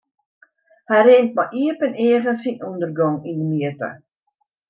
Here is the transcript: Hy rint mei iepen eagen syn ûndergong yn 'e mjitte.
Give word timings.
Hy 0.89 0.99
rint 1.05 1.31
mei 1.35 1.51
iepen 1.63 1.93
eagen 2.07 2.37
syn 2.41 2.57
ûndergong 2.67 3.19
yn 3.29 3.37
'e 3.41 3.45
mjitte. 3.49 3.89